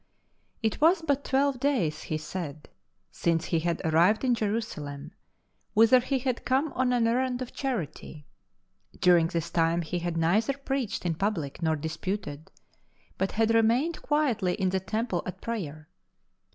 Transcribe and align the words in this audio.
It 0.63 0.81
was 0.81 1.03
but 1.03 1.23
twelve 1.23 1.59
days, 1.59 2.01
he 2.01 2.17
said, 2.17 2.69
since 3.11 3.45
he 3.45 3.59
had 3.59 3.79
arrived 3.85 4.23
in 4.23 4.33
Jerusalem, 4.33 5.11
whither 5.75 5.99
he 5.99 6.17
had 6.17 6.43
come 6.43 6.73
on 6.73 6.91
anerrand 6.91 7.39
of 7.43 7.53
charity. 7.53 8.25
During 8.99 9.27
this 9.27 9.51
time 9.51 9.83
he 9.83 9.99
had 9.99 10.17
neither 10.17 10.53
preached 10.57 11.05
in 11.05 11.13
public 11.13 11.61
nor 11.61 11.75
disputed, 11.75 12.49
but 13.19 13.33
had 13.33 13.53
remained 13.53 14.01
quietly 14.01 14.55
in 14.55 14.69
the 14.69 14.79
Temple 14.79 15.21
at 15.27 15.39
prayer. 15.39 15.87